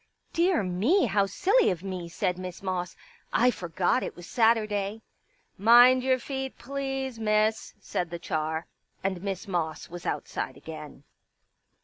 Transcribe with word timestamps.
"Dear 0.33 0.63
me— 0.63 1.05
how 1.05 1.27
silly 1.27 1.69
of 1.69 1.83
me," 1.83 2.09
said 2.09 2.39
Miss 2.39 2.63
Moss. 2.63 2.95
I 3.31 3.51
forgot 3.51 4.01
it 4.01 4.15
was 4.15 4.25
Saturday." 4.27 5.03
163 5.57 5.59
Pictures" 5.59 5.59
Mind 5.59 6.03
your 6.03 6.17
feet, 6.17 6.57
please. 6.57 7.19
Miss," 7.19 7.75
said 7.79 8.09
the 8.09 8.17
char. 8.17 8.61
■ 8.61 8.63
And 9.03 9.21
Miss 9.21 9.47
Moss 9.47 9.89
was 9.91 10.07
outside 10.07 10.57
again. 10.57 11.03